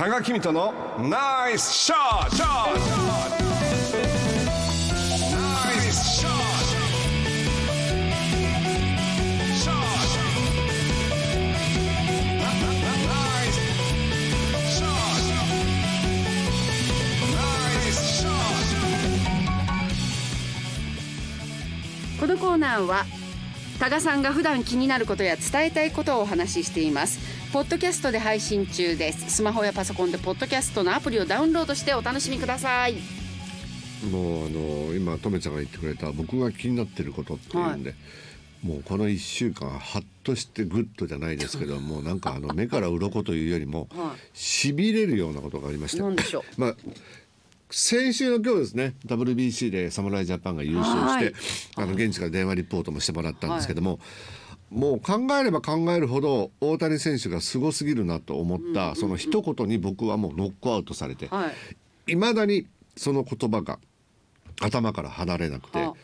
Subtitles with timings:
[0.00, 2.48] 多賀君とのナイスショットナ
[5.74, 6.36] イスショット
[9.54, 10.40] ショット
[13.06, 13.60] ナイス
[14.72, 14.90] ショッ
[17.20, 17.44] トナ
[17.76, 18.32] イスショッ
[22.16, 23.04] トこのコーナーは
[23.80, 27.18] 多賀さんが普段気になることや伝えたいことをお話ししています。
[27.50, 29.30] ポッドキャストで配信中です。
[29.30, 32.96] スマホやパソコンでポッドキャストのアプリをダウンロードしてお楽しみください。
[34.12, 37.94] もうあの今とめちゃんが言ってくれた僕が気になってることっていうんで、
[38.62, 46.60] もうこの1週間ハッとしてグッドじゃないですけどもう なんかあの目から鱗というよりもはしびれるようなことがありました何でしょう。
[46.60, 46.76] まあ
[47.70, 51.34] 先週の今日ですね WBC で侍ジャパンが優勝して、はい。
[51.76, 54.00] あの現地から電話リポートもしてもらったんですけども、
[54.70, 61.48] もう考えれば考えるほど大谷選手がすごすぎるなと思った、その一言に僕はもうノックアウトされて、は
[62.06, 62.12] い。
[62.12, 62.66] いまだに
[62.96, 63.78] その言葉が
[64.60, 65.94] 頭から離れなくては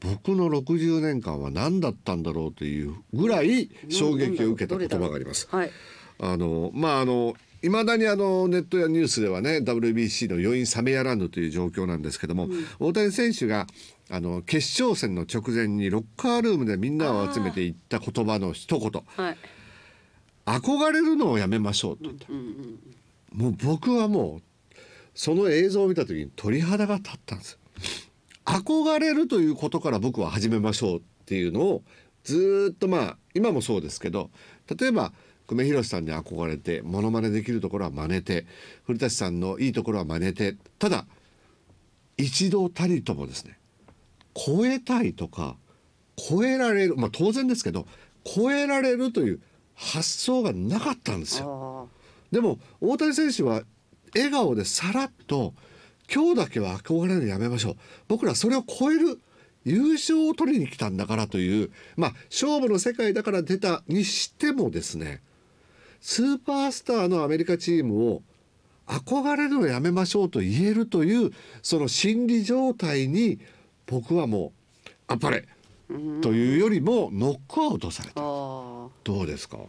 [0.00, 5.48] 僕の60年間は何だったんだろうというぐらい衝撃を受けた言葉があります。
[5.50, 5.70] はい
[6.18, 12.48] あのまああのいまだにあのネットやニュースではね WBC の余韻冷めやらぬという状況なんですけども、
[12.78, 13.66] 大谷選手が
[14.10, 19.02] あの決勝戦の直前にロッカールームでみんなを集めて言った言葉の一言。
[19.16, 19.36] はい
[20.44, 22.30] 「憧れるのをやめましょう」と言った、
[23.34, 24.74] もう僕はもう
[25.14, 27.58] その映像を見た時に鳥肌が立ったんです。
[28.44, 31.82] 憧れるということから僕は始めましょうっていうのを
[32.24, 34.30] ずーっとまあ今もそうですけど
[34.78, 35.14] 例えば
[35.46, 38.46] 久米宏さんに憧れてモノマネできるところは真似て
[38.84, 41.06] 古舘さんのいいところは真似てただ
[42.16, 43.58] 一度たりともですね
[44.34, 45.56] 超えたいとか
[46.16, 47.86] 超えられるまあ当然ですけど
[48.24, 49.40] 超えられるという
[49.74, 51.88] 発想がなかったんですよ。
[51.90, 51.94] あ
[52.32, 53.62] でも大谷選手は
[54.14, 55.54] 笑顔でさらっと
[56.12, 57.76] 「今日だけは憧れるのやめましょう
[58.08, 59.20] 僕らそれを超える
[59.64, 65.22] 優勝を取りに来たんだから」というまあ勝負の世界だから出たにしてもですね
[66.06, 68.22] スーパースターのアメリカチームを
[68.86, 71.30] 憧れるのをやめましょうと言えるという
[71.62, 73.38] その心理状態に
[73.86, 74.52] 僕はも
[74.86, 75.48] うあっぱれ
[76.20, 78.20] というよりもノックアウトされあた。
[78.20, 78.22] あ
[79.02, 79.56] どうですか？
[79.56, 79.60] あ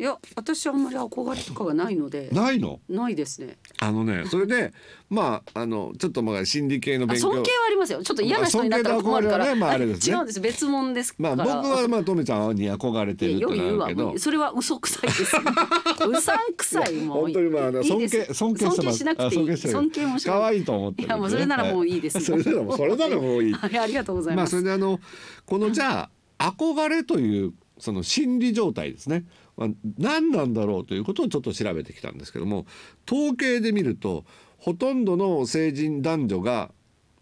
[0.00, 2.30] いや私あんまり憧れとかがないので。
[2.32, 2.80] ないの？
[2.88, 3.58] ないですね。
[3.80, 4.72] あのね それで
[5.10, 7.32] まああのちょっとまあ心理系のあ勉強。
[7.32, 8.02] 尊敬はありますよ。
[8.02, 10.16] ちょっと嫌な人になったら困るから、まあねまああれですね。
[10.16, 15.36] 違うんです別物ですまあ僕はまあとめちゃんに憧れてるってなそれは嘘くさいです。
[16.08, 19.50] うさんくさいもう本当にまあ尊敬尊敬尊敬しなくていい。
[19.50, 21.08] あ尊敬もし可愛いと思ってね。
[21.08, 22.20] いやもうそれならもういいです。
[22.20, 23.52] それならもうそれならもういい。
[23.52, 24.98] は いありがとうございまあます、それであの
[25.44, 29.24] このじゃあ憧れというその心理状態ですね、
[29.60, 32.64] まあ、何なんだろうということをちょっと調べてきたんですけども
[33.06, 34.24] 統計で見ると
[34.56, 36.70] ほとんどの成人男女が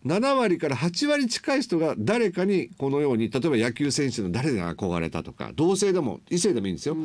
[0.06, 6.96] 7割から8割近い人が誰かにこのように例えば野球選手の誰に憧れたとか同性でも異性でもいいんですよ、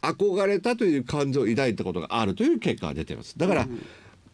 [0.00, 3.36] 憧れたという感情を抱いたことがあるという結果が出ています。
[3.36, 3.68] だから、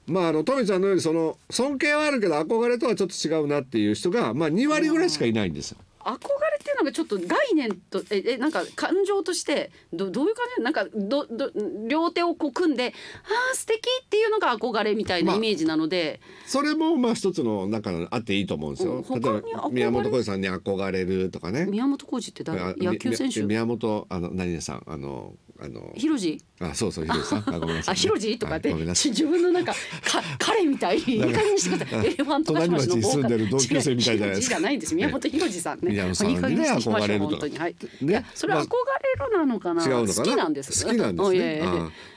[0.06, 5.78] まああのトメちゃんのようにその尊敬はあるけど憧れとはちょっと違うなっていう人がまあ2割ぐらいしかいないんですよ。
[6.04, 6.16] 憧れ
[6.60, 10.62] っていうのがちょっと概念とええなんか感情としてどどういう感じ？
[10.62, 11.50] なんかどど
[11.88, 19.04] 両手をこう組んであー素敵っていうのが憧れみたいなまあイメージなので、それもまあ一つの中のあっていいと思うんですよ。
[19.08, 21.66] うん例えば宮本浩次さんに憧れるとかね。
[21.66, 22.60] 宮本浩二って誰？
[22.60, 23.42] あ野球選手？
[23.42, 26.40] 宮本あの何々さんあのあのヒロジ？
[26.60, 27.38] あそうそうひろじさん。
[27.46, 28.38] あごめんなさい、あヒロジ？
[28.38, 29.78] とかって、はい自分のなんかか
[30.38, 32.06] 彼みたい にいい加減にしてください。
[32.06, 34.94] エレファントカシマシの隣町に住んでる同級生みたいじゃないですかじゃないんです。
[34.94, 36.40] 宮本ヒロジさんね宮本さんにね。
[36.40, 37.26] 憧れると。
[37.28, 37.58] 本当に。
[37.58, 38.26] はい、ね。
[38.34, 39.84] それまあ憧れるなのかな。
[39.84, 40.24] 違うのかな？
[40.24, 40.84] 好きなんです。
[40.84, 41.62] 好きなんですね。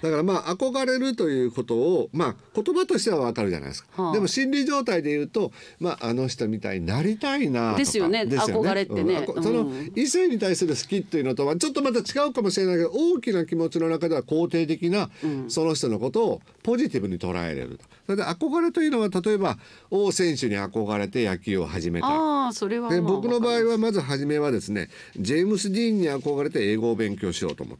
[0.02, 4.14] だからまあ憧れるということをまあ言葉としてはわかるじゃないですか、はあ。
[4.14, 8.24] でも心理状態で言うとまああの人みたいになりたいなですよね。
[8.24, 9.26] 憧れってね。
[9.26, 9.92] そのうん。
[9.96, 15.10] 異性に対する好きっていうのとはちょっとまた違うかもしれないけど大きな気持ちの中では肯定的な
[15.50, 17.84] その人のことをポジティブに捉えれると。
[18.06, 19.58] それで憧れというのは例えば
[19.90, 22.08] 王選手に憧れて野球を始めた。
[22.08, 27.78] ああそれはまあで僕の場合はまず初めはですねジェームス・ディーンに憧れて英語を勉強しようと思っ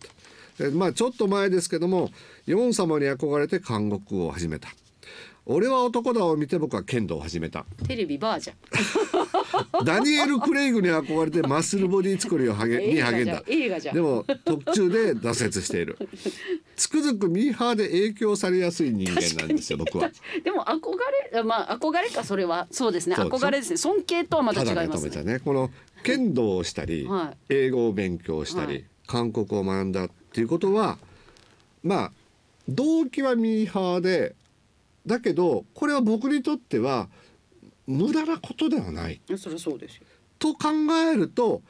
[0.58, 0.64] た。
[0.64, 2.10] でまあちょっと前ですけども
[2.46, 4.70] ヨン様に憧れて韓国語を始めた
[5.48, 7.66] 俺は男だを見て僕は剣道を始めた。
[7.80, 13.26] るテレビバーじゃんダニエル・クレイグに憧れてマッスルボディ作りを励に励ん。
[13.26, 13.44] だ。
[13.48, 13.96] 映画じゃん。
[13.96, 15.98] でも途中で挫折している。
[16.76, 20.10] つくづくミーハーで影響されやすい人間なんですよ僕は。
[20.44, 20.94] でも憧
[21.32, 23.16] れまあ憧れかそれはそうですね。
[23.16, 23.78] 憧れですね。
[23.78, 25.24] 尊敬とはまた違いますね。
[25.24, 25.40] ね。
[25.40, 25.70] この
[26.04, 27.54] 剣道をしたり、はい。
[27.54, 28.86] 英語を勉強したり、はい。
[29.06, 30.98] 韓国を学んだっていうことは
[31.84, 32.12] まあ
[32.68, 34.36] 動機はミーハーで
[35.06, 37.10] だけどこれは僕にとっては
[37.88, 39.22] 無駄なことではない。
[39.38, 40.04] そそうですよ。
[40.40, 40.70] と考
[41.12, 41.62] えると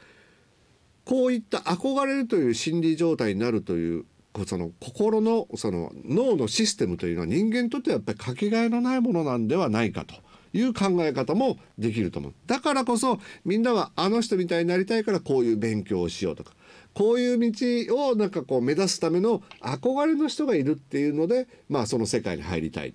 [1.04, 4.04] こういった憧れるという心理状態になるという
[4.46, 10.14] その心のその脳のシステムというのは人間にとってはやっぱりかけがえのないものなんではないかと
[10.52, 12.34] いう考え方もできると思う。
[12.46, 16.52] だからこそみんなはあの人みたいになりたいからこういう勉強をしようとか
[16.92, 22.94] こういう道をなんかこう目指すための憧れの人がいるっていうのでまあその世界に入りたい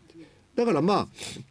[0.62, 1.08] だからまあ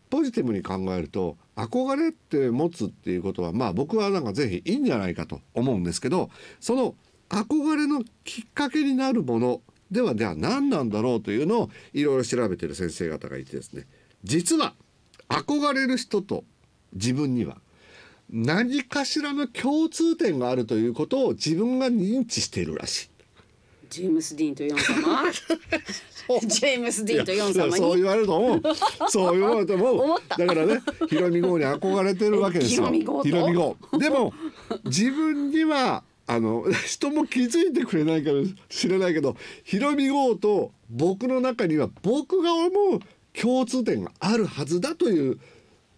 [0.08, 6.30] ポジティブに考えると憧れって持つっていうことはまあ僕はなんかぜひいいんじゃないかと思うんですけど
[6.60, 6.94] その
[7.28, 9.60] 憧れのきっかけになるもの
[9.90, 13.86] ではでは何なんだろうというのをいろいろ調べてる先生方がいてですね
[14.24, 14.74] 実は
[15.28, 16.44] 憧れる人と
[16.92, 17.58] 自分には
[18.32, 23.09] 何かしらの共通点があるということを自分が認知しているらしい。
[23.90, 25.32] ジェームス・ディーンとヨン様。
[26.46, 27.76] ジェームス・ディーンとヨン様に。
[27.76, 28.62] そう言われると思う。
[29.10, 30.00] そう言われると思う。
[30.02, 30.36] 思った。
[30.38, 32.86] だからねヒロミ号に憧れてるわけですよ。
[33.24, 34.32] ヒロミ号でも
[34.84, 43.00] 自分にはあの人も気づいてくれないかもしれないけどヒロミ号と僕の中には僕が思う
[43.32, 45.40] 共通点があるはずだという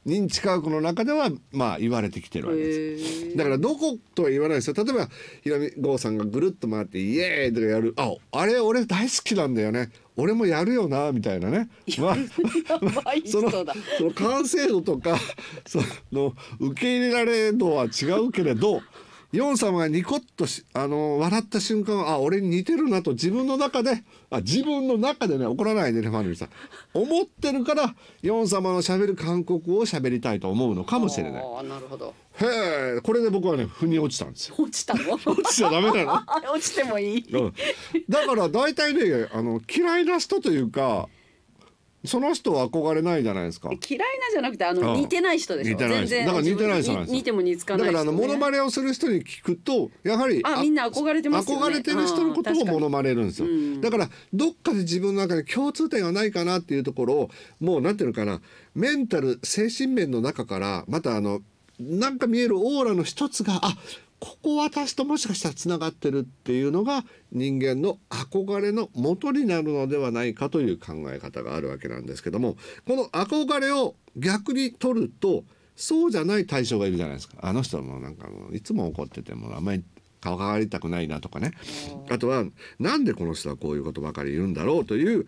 [0.07, 3.37] 認知科学の中ではまあ言われてきてるわけです。
[3.37, 4.75] だからどことは言わないですよ。
[4.77, 5.09] 例えば
[5.43, 9.91] ひろみ郷さんがぐるっと回って「イエーイ!」とかやる「ああれ俺大好きなんだよね。
[10.17, 12.17] 俺もやるよな」みたいなね、まあ、
[13.25, 15.17] そのその完成度とか
[15.67, 18.83] その受け入れられ度は違うけれど
[19.33, 26.49] ヨン様がニコッとしあの笑った瞬間あ俺に似てるなと自分の中であ自分の中でね怒らないでねファンさん。
[26.93, 31.65] 思ってるからヨン様のしゃべる韓国語をしゃべりたいと思うのかもしれない。
[31.65, 32.15] なるほど。
[32.41, 34.57] へえこれで僕はね腑に落ちたんですよ。
[34.59, 35.15] 落ちたの？
[35.15, 36.53] 落ちちゃダメなの？
[36.53, 37.27] 落ちてもいい。
[37.33, 37.55] うん。
[38.11, 41.09] だから大体ねあの嫌いな人というか
[42.05, 43.71] その人は憧れないじゃないですか。
[43.71, 45.01] 嫌いなじゃなくてあのうん。
[45.01, 45.71] 似てない人でしょ？
[45.71, 51.67] 似てないだから似てない人なんです似ても似つかないだからあのモノマネをする人に聞くとやはりあみんな憧れてますよね。
[51.67, 53.81] 憧れてる人のことをモノマネるんですよ、うん。
[53.81, 58.41] だからどっかで自分の中で共通点がないかなっていうところをもうなんていうのかな。
[58.75, 61.41] メンタル精神面の中からまたあの
[61.79, 63.77] なんか見えるオーラの一つがあ
[64.23, 75.43] ここ私ともしかしたらつながってるっていうのが人間の憧れの元になるのではないかという考え方があるわけなんですけどもこの憧れを逆に取ると
[75.75, 77.35] そうじゃない対象がいるじゃないですか。
[77.41, 79.83] あの人はもうなんかいつも怒っててもあんまり
[80.21, 81.55] 関わりたくないなとかね。
[82.09, 82.45] あとは
[82.79, 85.27] なんでこの人はこういうことばかり言うんだろうという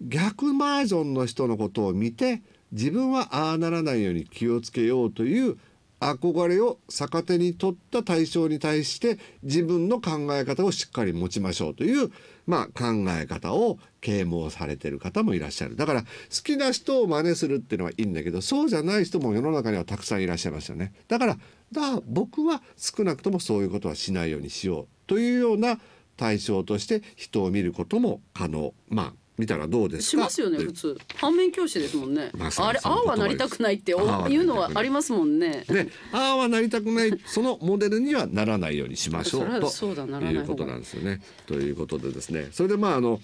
[0.00, 2.40] 逆バージョンの人のことを見て
[2.70, 5.58] 自分はああならないように気をつけようという
[6.02, 12.10] 憧れを逆手に取った対象に対して自分の考え方をしっかり持ちましょうという、
[12.46, 15.76] まあ、考え方を啓蒙されてる方もいらっしゃる。
[15.76, 16.08] だから好
[16.42, 20.92] きな人を真似するっていうのはいいんだけどそうじゃない人も世の中にはたくさんいらっしゃいますよね。
[21.08, 21.38] だから
[21.70, 25.78] だから僕は少なくともそういうことはしないようにしようというような
[26.16, 28.74] 対象として人を見ることも可能。
[28.88, 30.10] まあ見たらどうですか？
[30.10, 30.98] しますよね普通。
[31.16, 33.94] 反面教師ですもんね、まさにあれああはなりたくないってい。
[33.94, 33.98] い
[34.36, 35.64] うのはありますもんね。
[35.68, 41.20] ね、ああはなりたくないそのモデルにはならないようにしましょうとそうだならないいうことなんですよね。
[41.46, 42.48] ということでですね。
[42.52, 43.20] それでまああの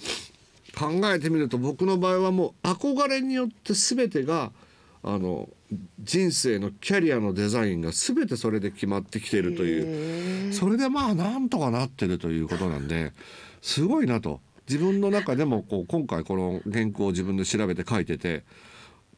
[0.77, 4.51] 考えてみると僕の場合はもう憧れによって全てが
[5.03, 5.49] あの
[6.01, 10.53] 人生のキャリアのデザインが全てそれで決まってきているという。
[10.55, 13.13] それでまあなんとかなってるということなんで
[13.61, 18.45] すごいなと自分の中でもこう今回この原稿を自分で調べて書いてて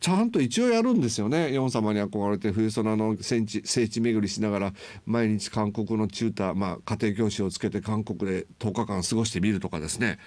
[0.01, 1.53] ちゃんと一応やるんですよね。
[1.53, 4.73] ヨン様に憧れて冬空の聖地聖地巡りしながら
[5.05, 10.19] 毎日韓国のチューター、まあ、家庭教師をつけて韓国で10日間過ごしてみるとかですね。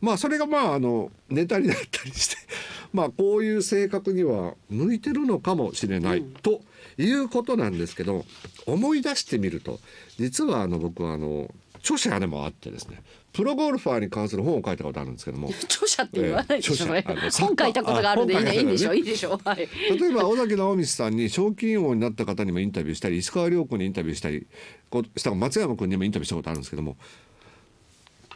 [0.00, 2.36] まあそれがまああのネタになったりして
[2.92, 6.60] まあこういう性格には向いてるのかもしれない、と
[6.98, 8.24] いうことなんですけど
[8.66, 9.78] 思い出してみると
[10.18, 19.68] 実はあの僕はあの著者でもあってですねプロゴルファーに関する本を書いたことあるんですけども 著者って言わないでしょ、ええ著者あの本書いたことがあるんでいい,、ね、いいんでしょあいいでしょはい。
[19.98, 24.46] 例えば尾崎直道さんに賞金王になった方にもインタビューしたり石川遼君にインタビューしたり
[24.90, 26.96] こうした松山君にもインタビューしたことあるんですけども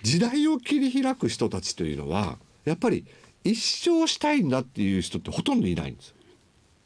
[0.02, 3.04] 時代を切り開く人たちというのはやっぱり
[3.42, 6.14] 一生したいんだっていう人ってほとんどいないんです。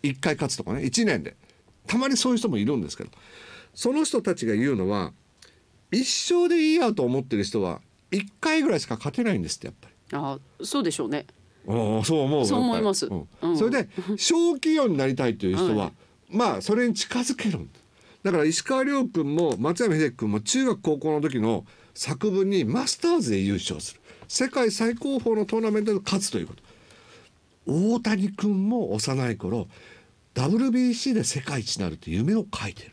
[0.02, 1.36] 一回勝つとかね一年で。
[1.86, 3.10] たまにそういう人もいるんですけど。
[3.74, 5.12] その人たちが言うのは
[5.90, 7.80] 一生でいいやと思ってる人は
[8.10, 9.94] 一回ぐらいしか勝てないんですってやっぱり。
[10.12, 11.26] あそうでしょうね。
[11.68, 13.06] ああそう思うそう思います。
[13.06, 13.28] うん。
[13.42, 13.58] うん。
[13.58, 16.36] それで小企業になりたいという人は、はい。
[16.36, 17.78] まあそれに近づけるんだ
[18.22, 21.64] だから石川遼君も松山英樹君も中学高校の時の
[21.94, 24.00] 作文にマスターズで優勝する。
[24.28, 26.62] 世界最高峰のトーナメントで勝つということ。
[27.68, 29.68] 大谷君も幼い頃
[30.34, 32.92] WBC で世界一になるって夢を書いてる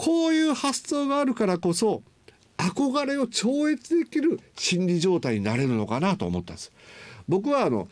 [0.00, 2.02] こういう発想があるからこそ
[2.56, 6.72] 憧れを超越できる心理状態になれるのかなと思ったんです。
[7.28, 7.86] 僕はあの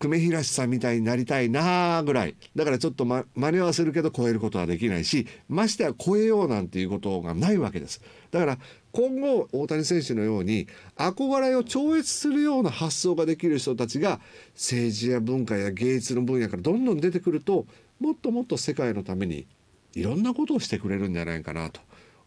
[0.00, 2.34] 久米宏さんみたいになりたいなぐらい。
[2.56, 8.02] だからちょっと、ま、真似はするけど超えることはできないしましては超えようなんていうことがないわけです。
[8.32, 8.58] だから
[8.90, 14.18] 今後大谷選手のように憧れを超越するような発想ができる人たちが
[14.54, 17.66] 政治や文化や芸術の分野からどんどん出てくると
[18.00, 19.46] もっともっと世界のために
[19.94, 21.80] いろんなことをしてくれるんじゃないかなと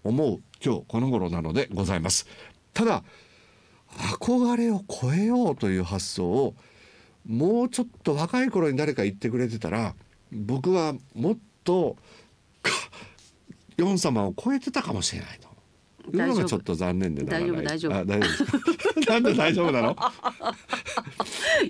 [0.04, 2.28] 思う今日この頃なのでございます。
[2.74, 3.04] ただ
[3.90, 6.56] 憧れを超えようという発想を
[7.26, 9.96] もうちょっと若い頃に誰か言ってくれてたら
[10.32, 11.96] 僕はもっと
[12.62, 12.72] か
[13.78, 15.40] ヨン様を超えてたかもしれない
[16.12, 17.96] というのがちょっと残念で大丈夫大丈夫。
[17.96, 19.96] あ大丈夫 なんで大丈夫なの？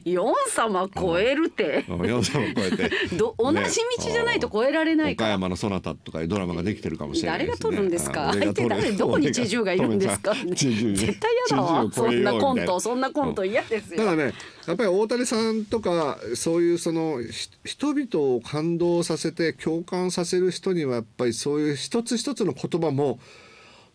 [0.06, 2.08] ヨン様超えるって、うん。
[2.10, 2.92] ヨン様を超えて。
[3.18, 3.64] ど同じ道
[4.12, 8.32] じゃないと超えられない岡山のそなたとかいうドラマができてるかもしれない誰が撮るんですか？
[8.34, 8.92] 相手誰？
[8.92, 10.34] どこにチェジュがいるんですか？
[10.34, 11.92] 絶対嫌だわ。
[11.92, 14.34] そんなコントそんなコント嫌ですよ、ただね
[14.68, 23.20] やっぱり大谷さんとかそういうそのひ人々を感動させて共感させる人にはやっぱりそういう一つ一つの言葉も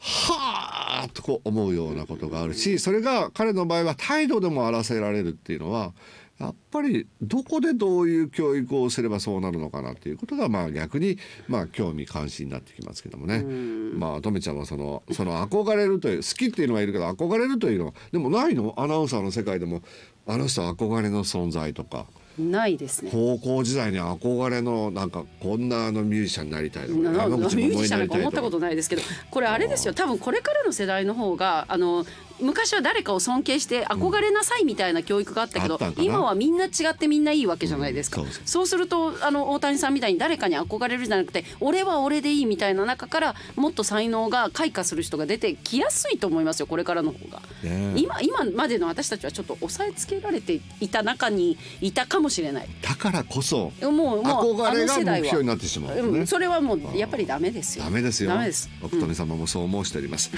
[0.04, 5.92] はあとこう思うようなことがあるしそれが彼の場合は態度でも表せられるっていうのは
[6.40, 13.44] やっぱりどこでどういう教育をすればそうなるのかなっていうことがまあ逆にまあ興味関心になってきますけどもね。
[13.44, 18.75] まあとめちゃんはそのその憧れるという好きっていうのはいるけど憧れるというのはでもないの？
[18.76, 19.82] アナウンサーの世界でも
[20.26, 22.06] あの人は憧れの存在とか
[22.38, 23.10] ないですね。
[23.12, 29.94] 高校時代に憧れのなんかこんなあのミュージシャンになりたいとかミュージシャンなんか思ったことないですけどこれあれですよ。
[29.94, 32.04] 多分これからの世代の方があの
[32.42, 38.66] 昔は誰かを尊敬して憧れなさいみたいな教育があったけど、あったん今はみんな違ってみんないいわけじゃないですか、うんそうそう。
[38.66, 47.42] するとあの大谷さんみたいに誰かに憧れるじゃなくて俺は俺でいいみたいな中からもっと才能が開花する人が出てきやすいと思いますよこれからの方が。
[47.62, 52.68] ね今今までの私たちはちょっと押さえつけられていた中にいたかもしれない。
[52.82, 56.26] だからこそもうもう憧れが目標になってしまううんね。
[56.26, 57.84] それはもうやっぱりダメですよ。
[57.84, 58.30] ダメですよ。
[58.30, 58.70] ダメです。
[58.82, 60.30] 奥富様もそう申しております、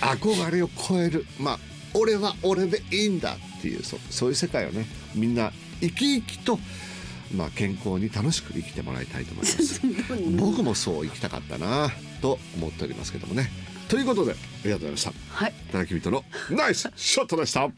[0.00, 1.58] 憧れを超えるまあ
[1.94, 6.58] 俺は俺でいいんだっていうそそういう世界をねみんな生き生きと
[7.34, 9.80] まあ健康に楽しく生きてもらいたいと思います。
[10.38, 13.50] 僕もそう生きたかったなと思っておりますけどもね。
[13.88, 14.34] ということであ
[14.64, 15.12] りがとうございました。
[15.28, 15.54] はい。
[15.70, 17.70] 田中人のナイスショットでした